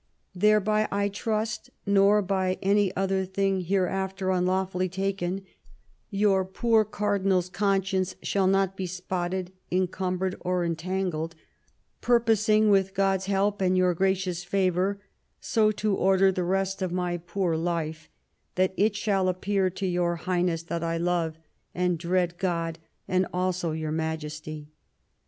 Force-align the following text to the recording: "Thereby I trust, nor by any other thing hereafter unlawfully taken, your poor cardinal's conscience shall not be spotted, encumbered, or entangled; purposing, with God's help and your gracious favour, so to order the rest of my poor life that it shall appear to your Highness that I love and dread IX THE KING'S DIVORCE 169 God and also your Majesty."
"Thereby 0.33 0.87
I 0.89 1.09
trust, 1.09 1.69
nor 1.85 2.23
by 2.23 2.57
any 2.63 2.91
other 2.95 3.23
thing 3.23 3.59
hereafter 3.61 4.31
unlawfully 4.31 4.89
taken, 4.89 5.43
your 6.09 6.43
poor 6.43 6.83
cardinal's 6.83 7.49
conscience 7.49 8.15
shall 8.23 8.47
not 8.47 8.75
be 8.75 8.87
spotted, 8.87 9.51
encumbered, 9.69 10.35
or 10.39 10.65
entangled; 10.65 11.35
purposing, 12.01 12.71
with 12.71 12.95
God's 12.95 13.27
help 13.27 13.61
and 13.61 13.77
your 13.77 13.93
gracious 13.93 14.43
favour, 14.43 14.99
so 15.39 15.69
to 15.73 15.95
order 15.95 16.31
the 16.31 16.43
rest 16.43 16.81
of 16.81 16.91
my 16.91 17.17
poor 17.17 17.55
life 17.55 18.09
that 18.55 18.73
it 18.75 18.95
shall 18.95 19.29
appear 19.29 19.69
to 19.69 19.85
your 19.85 20.15
Highness 20.15 20.63
that 20.63 20.83
I 20.83 20.97
love 20.97 21.37
and 21.75 21.99
dread 21.99 22.29
IX 22.31 22.33
THE 22.33 22.37
KING'S 22.39 22.41
DIVORCE 22.41 22.79
169 23.05 23.21
God 23.21 23.21
and 23.21 23.27
also 23.39 23.71
your 23.73 23.91
Majesty." 23.91 24.71